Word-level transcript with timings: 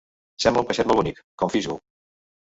Sembla 0.43 0.61
un 0.63 0.67
peixet 0.69 0.87
molt 0.91 0.99
bonic, 1.01 1.19
com 1.41 1.51
FishGo. 1.57 1.77